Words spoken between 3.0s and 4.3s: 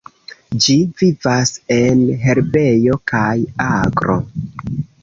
kaj agro.